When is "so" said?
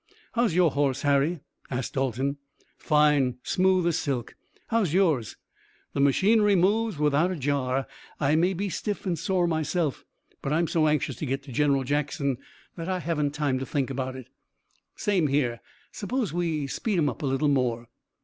10.67-10.87